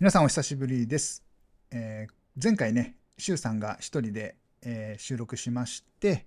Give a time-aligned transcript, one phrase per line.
[0.00, 1.22] 皆さんお久しぶりです。
[1.70, 2.12] えー
[2.42, 6.26] 前回ね、シュウさんが一人で、えー収録しまして、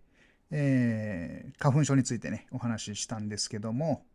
[0.51, 4.05] えー花粉症についてね、お話ししたんですけども、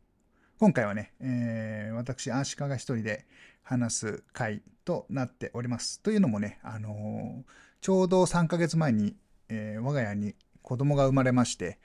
[0.61, 3.27] 今回はね、えー私、アーシカが一人で
[3.65, 6.01] 話す回となっております。
[6.03, 7.51] というのもね、あのー
[7.81, 9.17] ちょうど3ヶ月前に、
[9.49, 11.81] えー我が家に子供が生まれまして、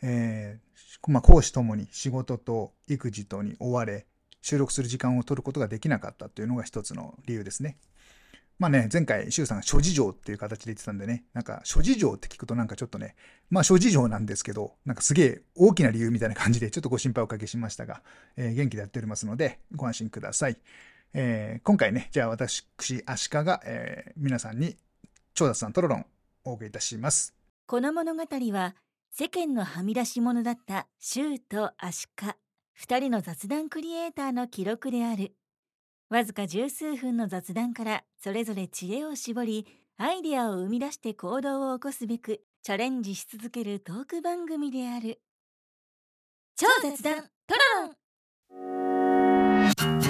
[0.00, 4.06] えーまあ、講師ともに仕事と育児とに追われ、
[4.42, 7.78] 収録する時間を取ることができなかったというのが一つの理由ですね。
[8.58, 13.16] まあね、前回、周さんが諸事情っていう形で言ってたんでね、なんか諸事情って聞くとなんかちょっとね、
[13.48, 18.02] まあ諸事情なんですけど、なんかすげえ大きな理由みたいな感じでちょっとご心配をおかけしましたが、
[18.36, 20.58] えー元気でやっておりますので、ご安心ください。
[21.14, 22.66] えー今回ね、じゃあ私、
[23.06, 24.76] アシカが、えー皆さんに、
[25.32, 26.06] 長達さんトロロン
[26.44, 27.34] お送りいたします。
[27.66, 28.22] この物語
[28.52, 28.74] は
[29.10, 32.36] 世間のはみ出し者だったシューとアシカ
[32.78, 35.34] 2人の雑談クリエイターの記録である。
[36.08, 45.20] わずか十数分の雑談からそれぞれ知恵を絞りアイデアを生み出して行動を起こすべくチャレンジし続けるトーク番組である。
[46.56, 47.88] 超雑談トロロ
[50.06, 50.09] ン。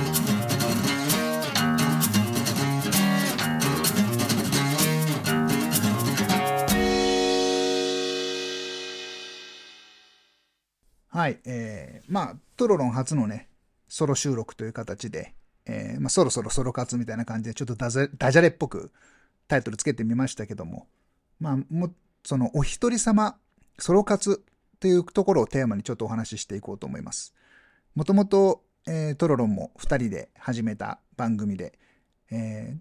[11.21, 13.51] はい、えー、まあ、トロロン初のね、
[13.89, 15.35] ソロ収録という形で、
[15.67, 18.91] えーまあ、そろそろソロ活みたいな感じで、ちょっとダジャレっぽく
[19.47, 20.87] タイトルつけてみましたけども、
[21.39, 21.93] まあ、も、
[22.25, 23.37] その、お一人様、
[23.79, 24.43] ソロ活
[24.79, 27.35] というところをテーマにちょっとお話ししていこうと思います。
[27.95, 31.79] もともと、えートロロンも二人で始めた番組で、
[32.31, 32.79] えー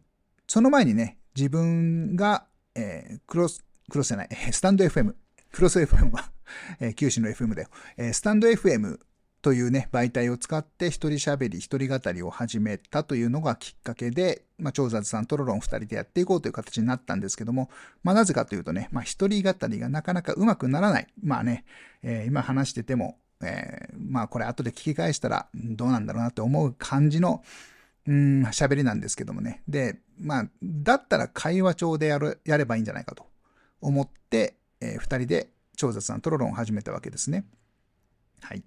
[0.48, 5.14] その前にね、自分が、えークロス、クロスじゃない、スタンド FM、
[5.52, 6.32] クロス FM は、
[6.80, 7.70] えー九州の FM だよ。
[7.98, 9.00] えースタンド FM
[9.42, 17.70] というね、媒体を使って一人喋り、一人語りを始めたというのがきっかけで、まあ、長雑さん、トロロン二人でやっていこうという形になったんですけども、
[18.04, 21.08] まあ、なぜかというとね、まあ、一人語りがなかなかうまくならない。
[21.24, 21.64] まあね、
[22.04, 27.42] えー今話してても、えーまあ、これ後で聞き返したら、どうなんだろうなって思う感じの、
[28.08, 29.64] うん、喋りなんですけどもね。
[29.70, 33.26] で、まあ、だったら会話帳でやる、やればいいんじゃないかと
[33.80, 37.46] 思って、えー二人で超雑談トロロンを始めたわけですね。
[38.42, 38.64] はい。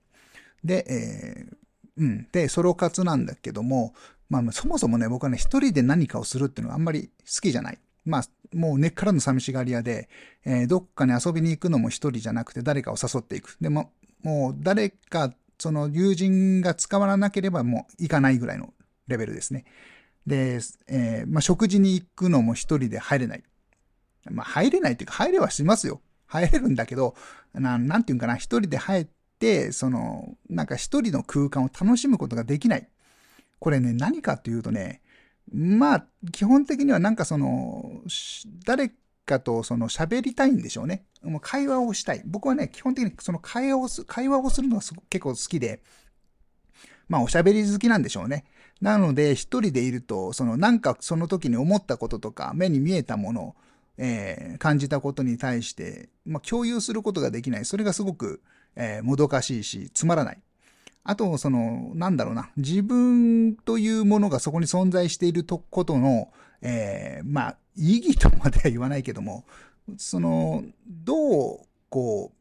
[0.64, 1.56] で、えー
[1.98, 2.26] うん。
[2.32, 3.92] で、ソロ活なんだけども、
[4.30, 7.78] まあ、そもそもね、僕はね、一人で何かをするっていうのはあんまり好きじゃない。
[8.06, 8.22] まあ、
[8.54, 10.08] もう根っからの寂しがり屋で、
[10.46, 13.58] えーどっかに遊びに行くのも一人じゃなくて誰かを誘っていく。
[13.60, 13.92] でも、
[14.22, 18.72] もう誰か、その友人が使わなければもう行かないぐらいの
[19.06, 19.66] レベルですね。
[20.26, 23.42] で、えーまあ、食事に行くのも一人で入れない。
[24.30, 26.00] まあ、入れないっていうか、入れはしますよ。
[26.32, 27.14] 入れるんだけど、
[27.52, 29.06] ななんていうんかな、一人で入っ
[29.38, 32.88] て、その、なんか一人の空間を楽しむことができない。
[33.58, 35.02] これね、何かっていうとね、
[35.52, 38.00] まあ、基本的にはなんかその、
[38.64, 38.92] 誰
[39.26, 41.04] かとその喋りたいんでしょうね。
[41.22, 42.22] もう会話をしたい。
[42.24, 45.82] 僕はね、基本的にその会話をす、会話をするのが結構好きで、
[47.08, 48.44] まあ、おしゃべり好きなんでしょうね。
[48.80, 53.54] なので、一人でいると、その、なんかその時に思ったこととか、目に見えたもの、
[53.98, 57.64] えー感じたことに対して、まあ、共有することができない。
[57.64, 58.42] それがすごく、
[58.76, 60.40] えーもどかしいし、つまらない。
[61.04, 69.44] あと、その、なんだろうな、自分というものがそこに存在しているとことの、えーまあ、意義とまでは言わないけども、
[69.96, 72.32] その、どう、こ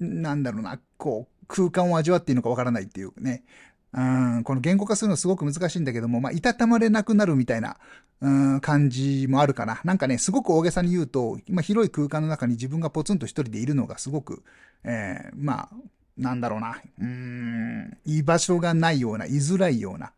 [0.00, 3.44] う、なんだろうな、こう、空間を味わっていいのかわからないっていうね。
[3.92, 7.76] うん、この言語化するのすごく難しいんだけども、まあ、いたたまれなくなるみたいな、
[8.20, 9.80] うん、感じもあるかな。
[9.84, 14.44] なんかね、すごく大げさに言うと、今広い空間の中に自分がポツンと一人でいるのがすごく、
[14.84, 15.70] えーまあ、
[16.16, 20.12] なんだろうな、うん、居場所がないような、居づらいような、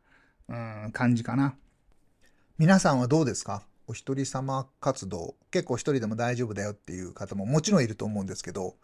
[0.49, 1.55] うん、感じかな。
[2.59, 3.63] 皆さんはどうですか？
[3.89, 8.77] お一人様活動、結構一人でも大丈夫だよっていう方ももちろんいると思うんですけど、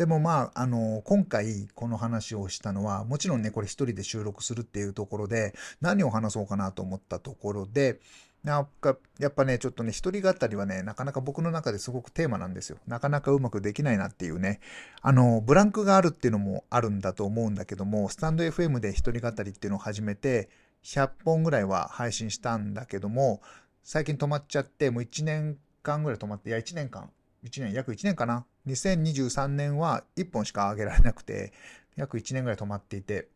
[0.00, 5.52] でもまあ、あの、今回この話をしたのは、もちろんね、これ一人で収録するっていうところで、
[5.82, 8.00] 何を話そうかなと思ったところで、
[8.42, 12.78] なんか、やっぱね、ちょっとね、一人語りはね、なかなか僕の中ですごくテーマなんですよ。
[12.86, 14.60] なかなかうまくできないなっていうね。
[15.02, 20.48] あの、ブランクがあるっていうのもあるんだと思うんだけども、スタンド FM で一人語りっていうのを始めて、
[20.82, 23.42] 100本ぐらいは配信したんだけども、
[23.82, 27.10] 最近止まっちゃって、もう1年間ぐらい止まって、いや、1年間、
[27.44, 28.46] 1年、約1年かな。
[28.66, 31.52] 2023年は1本しか上げられなくて、
[31.96, 33.28] 約1年ぐらい止まっていて、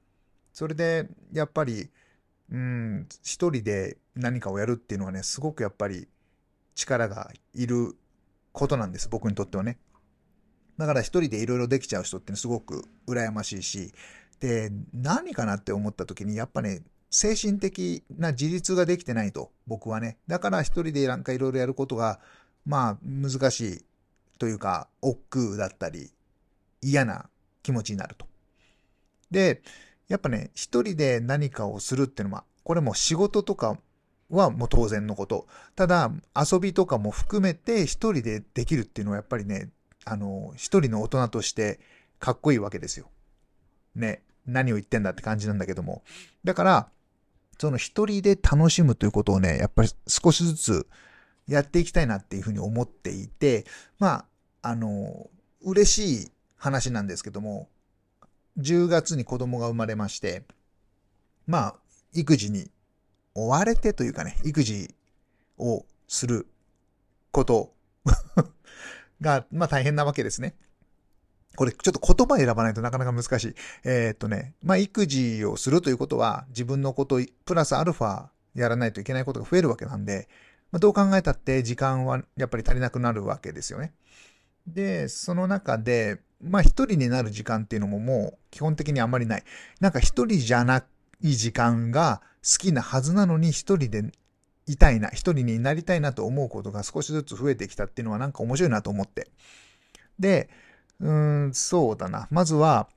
[0.53, 1.91] それで、やっぱり、
[2.51, 6.09] うん、一人で何かをやるっていうのはね、すごくやっぱり
[6.75, 7.97] 力がいる
[8.53, 9.79] ことなんです、僕にとってはね。
[10.79, 13.93] だから一人でいろいろできちゃう人ってすごく羨ましいし、
[14.41, 20.19] で、何かなって思った時に、やっぱね、精神的な自立ができてないと、僕はね。
[20.27, 22.21] だから一人でなんかいろいろやることが、
[22.67, 23.85] まあ難しい
[24.45, 26.11] というか、億劫だったり、
[26.83, 27.31] 嫌な
[27.63, 28.27] 気持ちになると。
[29.31, 29.63] で、
[30.07, 33.79] やっぱね、一人で何かをするっていうのは、これも仕事とか
[34.29, 35.47] はもう当然のこと。
[35.77, 39.71] ただ、遊びとかも含めて一人でできるっていうのはやっぱりね、
[40.05, 41.81] あの、一人の大人として
[42.19, 43.09] かっこいいわけですよ。
[43.95, 46.03] ね、何を言ってんだって感じなんだけども。
[46.45, 46.91] だから、
[47.59, 50.87] その一人で楽しむということをね、やっぱり少しずつ
[51.47, 53.67] やっていきたいなっていうふうに思っていて、
[53.99, 54.25] まあ、
[54.67, 55.31] あの、
[55.63, 57.69] 嬉しい話なんですけども、
[58.59, 60.45] 10月に子供が生まれまして、
[61.47, 61.75] まあ、
[62.15, 62.71] 育児に
[63.35, 64.95] 追われてというかね、育児
[65.59, 66.47] をする
[67.31, 67.75] こと
[69.21, 70.55] が、まあ大変なわけですね。
[71.57, 73.55] これちょっと言葉選ばないとなかなか難しい。
[73.85, 80.29] えー、っとね、まあ育児をするということは自分のことプラスアルファやらないといけないことが増えるわけなんで、
[80.73, 83.93] まあ、どう考えたって時間はやっぱり足りなくなるわけですよね。
[84.67, 89.45] で、その中で、まあ一人になる時間っていうのももう基本的にあんまりない。
[89.81, 90.85] なんか一人じゃな
[91.21, 94.13] い時間が好きなはずなのに一人で
[94.67, 99.29] いたいな、一人になりたいなと思うことが少しずつ増えてきたっていうのはなんか面白いなと思って。
[100.19, 100.49] で、
[101.01, 102.29] うーん、そうだな。
[102.31, 102.89] まずは、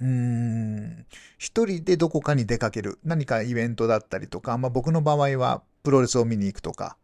[0.00, 1.06] うーん、
[1.38, 2.98] 一人でどこかに出かける。
[3.04, 6.96] 何かイベントだったりとか、まあ僕の場合はプロレスを見に行くとか、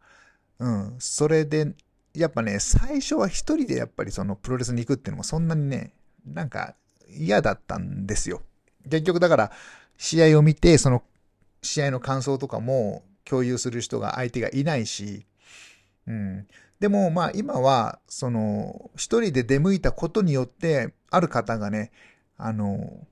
[0.59, 1.73] うん、それで、
[2.13, 5.93] やっぱね、最初は一人でやっぱりそのプロレスに行くっていうのもそんなにね、
[6.25, 6.75] なんか
[7.09, 8.41] 嫌だったんですよ。
[8.83, 9.51] 結局だから、
[9.97, 11.03] 試合を見て、その
[11.61, 15.25] 試合の感想とかも共有する人が相手がいないし、
[16.07, 16.47] うん。
[16.79, 21.91] でもまあ今は、その、一人で出向いたことによって、ある方がね、
[22.37, 23.07] あの、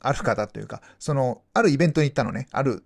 [0.00, 2.46] ある方というか、その、あるイベントに行ったのね。
[2.52, 2.84] ある、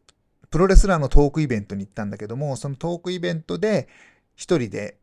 [0.50, 3.88] プロレスラーのトークイベントに行ったんだけども、そのトークイベントで
[4.34, 4.96] 一人で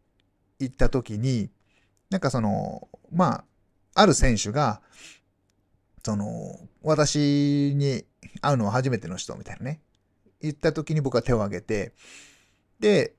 [0.59, 1.49] 行った時に、
[2.09, 3.43] なんかその、ま
[3.95, 4.81] あ、ある選手が、
[6.03, 8.05] その、私に
[8.41, 9.81] 会うのは初めての人みたいなね。
[10.41, 11.93] 言った時に僕は手を挙げて、
[12.79, 13.15] で、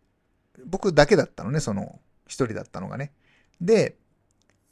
[0.67, 3.13] 僕だけだったのね、その、一人だったのがね。
[3.61, 3.97] で、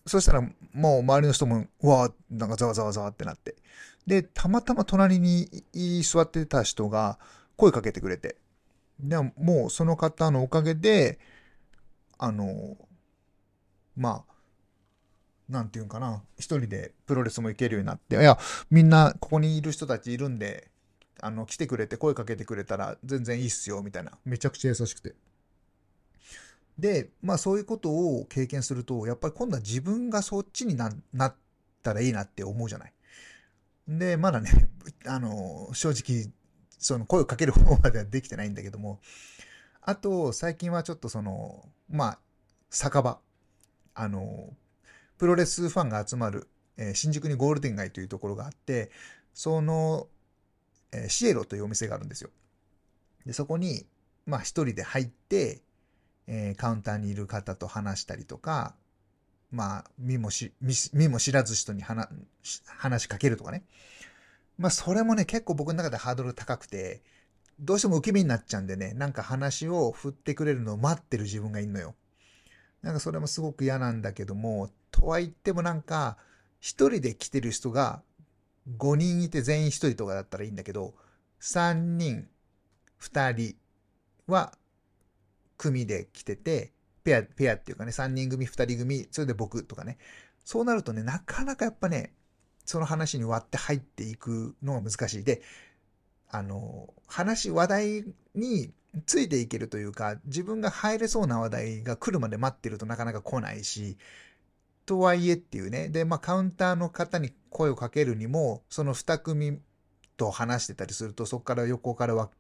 [0.07, 0.41] そしたら
[0.73, 3.57] もう周りの人も、うわなんかざわざわざわってなって。
[4.07, 5.49] で、たまたま隣に
[6.03, 7.19] 座ってた人が
[7.57, 8.37] 声かけてくれて。
[9.01, 11.19] でも、もうその方のおかげで、
[12.19, 12.77] あの、
[13.97, 14.35] まあ、
[15.49, 18.39] なんていうんかな、一人でプロレスも行けるようになって、いや、
[18.71, 20.71] みんなここにいる人たちいるんで、
[21.21, 24.13] あの、来てくれて声かけてくれたら全然いいっすよ、みたいな。
[24.25, 25.15] めちゃくちゃ優しくて。
[26.79, 31.35] で、まあそういうことを経験すると、やっぱり今度は自分がそっちになっ
[31.83, 32.93] たらいいなって思うじゃない。
[33.89, 34.69] で、まだね、
[35.07, 36.31] あの、正直、
[36.79, 39.01] その声をかける方まではできてないんだけども、
[39.81, 42.19] あと、最近はちょっとその、まあ、
[42.71, 43.19] 酒場。
[43.95, 44.55] あの、
[45.17, 48.91] プロレスファンが集まる、えー、新宿にゴールデン街というところがあって、
[49.35, 50.07] その、
[50.93, 52.31] えー、シエロというお店があるんですよ。
[53.27, 53.87] で、そこに、
[54.27, 55.63] まあ一人で入って、
[56.27, 58.75] えー、カウンターにいる方と話したりとか、
[59.51, 60.53] まあ、見もし、
[60.93, 62.09] 見も知らず人に話、
[62.67, 63.65] 話しかけるとかね。
[64.59, 67.03] まあ、それもね、結構僕の中でハードル高くて、
[67.61, 71.95] どうしても受け身になっちゃうんでね、なんか話を振ってくれるのを待ってる自分がいるのよ。
[72.83, 76.17] なんかそれもすごく嫌なんだけども、とは言ってもなんか、
[76.61, 78.03] 一人で来てる人が
[78.77, 80.95] 5人いて全員1人とかだったらいいんだけど、
[81.41, 82.29] 3人、
[83.01, 83.57] 2人
[84.27, 84.57] は
[85.57, 86.73] 組で来てて、
[87.05, 89.99] ペア、ペアっていうかね、3人組、2人組、それで僕とかね。
[90.45, 92.15] そうなるとね、なかなかやっぱね、
[92.65, 95.25] その話に割って入っていくのが難しい。
[95.25, 95.43] で、
[96.31, 98.05] あの、話、話題
[98.35, 98.73] に
[99.07, 103.97] ついていけるというか、自分が入れそうな話題が来るまで待ってるとなかなか来ないし、
[104.87, 105.89] とはいえっていうね。
[105.89, 109.61] で、まあカウンターの方に声をかけるにも、その2組
[110.17, 112.31] と話してたりすると、そこから横からは、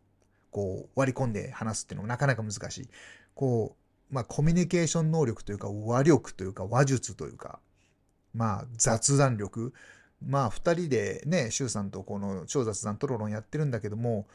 [0.50, 2.88] こう割り込んで話すっていうのもなかなか難しい。
[3.34, 3.76] こ
[4.10, 7.60] う、まあコミュニケーション能力というか、和力というか、話術というか、
[8.34, 9.74] まあ雑談力。
[10.24, 14.26] まあ2人でね、周さんとこの超雑談トロロンやってるんだけども、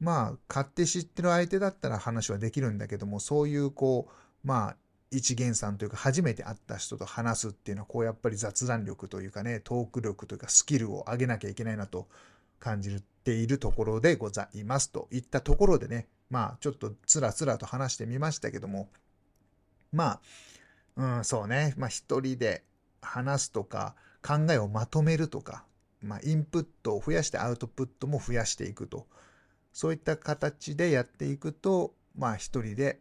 [0.00, 4.76] まあ勝手知ってる相手だったら話はできるんだけども、そういうこう、まあ
[5.10, 12.06] 一元さんというか初めて会った人と話すっていうのはこうやっぱり雑談力というかねトーク力というかスキルを上げなきゃいけないなと
[12.60, 18.88] 感じているところでございますといったところでねまあちょっとつらつらと話してみましたけども
[19.92, 20.20] まあ
[20.96, 21.74] うんそうね。
[21.76, 22.62] まあ一人で
[23.02, 25.64] 話すとか考えをまとめるとか
[26.02, 29.06] まあインプットを増やしてアウトプットも増やしていくと
[29.72, 33.00] そういった形でやっていくと、まあ一人で、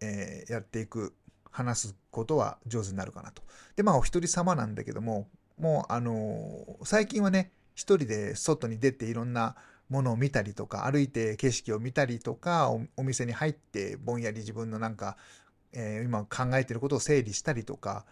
[0.00, 1.14] えーやっていく、
[1.50, 3.42] 話すことは上手になるかなと。
[3.76, 5.28] で、まあお一人様なんだけども、
[5.58, 9.56] もうあのー最近はね、一人で外に出ていろんな
[9.88, 15.16] ものを見たりとか、歩いて景色を見たりとか、お店に入ってぼんやり自分のなんか、
[15.72, 18.04] えー今考えてることを整理したりとか、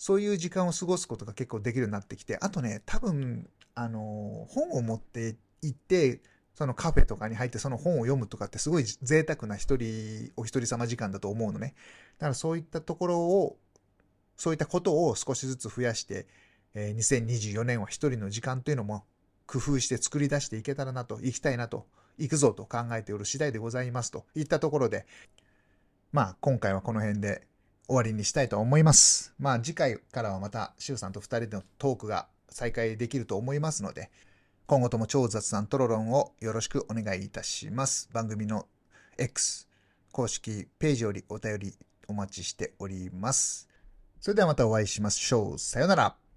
[0.00, 6.22] そういう時間を過ごすことが結構できるようになってきて、あとね、多分、あの本を持って行って、
[6.54, 11.74] そのカフェとかに入ってその本を読むとかってすごい贅沢な一人、お一人様時間だと思うのね。
[12.16, 13.58] だからそういったところを、
[14.38, 16.26] そういったことを少しずつ増やして、
[16.72, 19.04] えー2024年は一人の時間というのも
[19.46, 25.04] 工夫して作り出していけたらなと、行きたいなと、行くぞと考えておる次第でございますといったところで、
[26.10, 27.49] まあ今回はこの辺で
[27.90, 29.34] 終わりにしたいと思います。
[29.40, 34.12] まあ次回からはまた、シュウさんと二人でのトークが再開できると思いますので、
[34.66, 38.08] 今後とも超雑談トロロンをよろしくお願いいたします。
[38.12, 38.68] 番組の
[39.18, 39.66] X
[40.12, 41.74] 公式ページよりお便り
[42.06, 43.68] お待ちしております。
[44.20, 45.58] それではまたお会いしましょう。
[45.58, 46.29] さようなら。